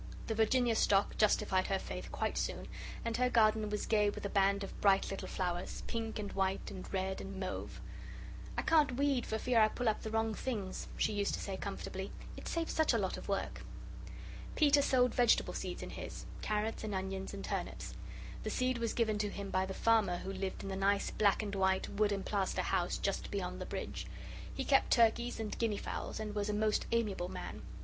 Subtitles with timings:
[0.25, 2.67] The Virginia Stock justified her faith quite soon,
[3.05, 6.71] and her garden was gay with a band of bright little flowers, pink and white
[6.71, 7.79] and red and mauve.
[8.57, 11.55] "I can't weed for fear I pull up the wrong things," she used to say
[11.55, 13.61] comfortably; "it saves such a lot of work."
[14.55, 17.93] Peter sowed vegetable seeds in his carrots and onions and turnips.
[18.41, 21.43] The seed was given to him by the farmer who lived in the nice black
[21.43, 24.07] and white, wood and plaster house just beyond the bridge.
[24.51, 27.61] He kept turkeys and guinea fowls, and was a most amiable man.